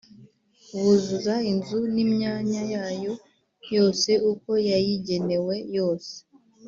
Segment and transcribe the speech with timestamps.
[0.81, 3.13] buzuza inzu n’imyanya yayo
[3.75, 6.13] yose uko yayigenewe yose